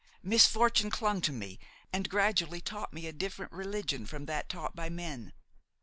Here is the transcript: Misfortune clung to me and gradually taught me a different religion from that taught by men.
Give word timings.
Misfortune 0.23 0.89
clung 0.89 1.21
to 1.21 1.31
me 1.31 1.59
and 1.93 2.09
gradually 2.09 2.59
taught 2.59 2.91
me 2.91 3.05
a 3.05 3.13
different 3.13 3.51
religion 3.51 4.07
from 4.07 4.25
that 4.25 4.49
taught 4.49 4.75
by 4.75 4.89
men. 4.89 5.31